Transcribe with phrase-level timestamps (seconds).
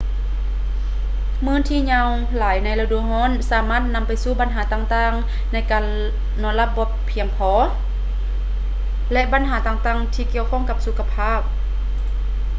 [1.45, 2.07] ມື້ທີ່ຍາວ
[2.37, 5.85] ຫຼາຍໃນລະດູຮ້ອນ ສາມາດນຳໄປສູ່ບັນຫາຕ່າງໆ ໃນການ
[6.41, 7.51] ນອນຫຼັບໃຫ້ພຽງພໍ
[9.13, 11.41] ແລະ ບັນຫາຕ່າງໆ ທີ່ກ່ຽວຂ້ອງກັບສຸຂະພາບ